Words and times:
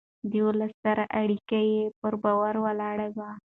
د 0.29 0.31
ولس 0.47 0.73
سره 0.85 1.03
اړيکه 1.21 1.59
يې 1.71 1.83
پر 2.01 2.13
باور 2.23 2.55
ولاړه 2.65 3.07
وه. 3.15 3.29